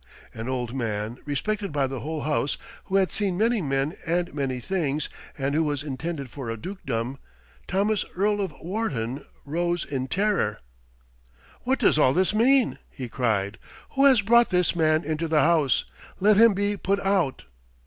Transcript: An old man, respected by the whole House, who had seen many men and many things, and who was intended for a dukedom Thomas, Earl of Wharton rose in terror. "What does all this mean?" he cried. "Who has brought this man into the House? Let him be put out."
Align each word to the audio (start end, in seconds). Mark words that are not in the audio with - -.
An 0.33 0.49
old 0.49 0.73
man, 0.75 1.19
respected 1.27 1.71
by 1.71 1.85
the 1.85 1.99
whole 1.99 2.21
House, 2.21 2.57
who 2.85 2.95
had 2.95 3.11
seen 3.11 3.37
many 3.37 3.61
men 3.61 3.95
and 4.03 4.33
many 4.33 4.59
things, 4.59 5.09
and 5.37 5.53
who 5.53 5.63
was 5.63 5.83
intended 5.83 6.27
for 6.31 6.49
a 6.49 6.57
dukedom 6.57 7.19
Thomas, 7.67 8.03
Earl 8.15 8.41
of 8.41 8.51
Wharton 8.63 9.23
rose 9.45 9.85
in 9.85 10.07
terror. 10.07 10.61
"What 11.65 11.77
does 11.77 11.99
all 11.99 12.15
this 12.15 12.33
mean?" 12.33 12.79
he 12.89 13.09
cried. 13.09 13.59
"Who 13.91 14.05
has 14.05 14.21
brought 14.21 14.49
this 14.49 14.75
man 14.75 15.03
into 15.03 15.27
the 15.27 15.41
House? 15.41 15.85
Let 16.19 16.35
him 16.35 16.55
be 16.55 16.77
put 16.77 16.99
out." 17.01 17.43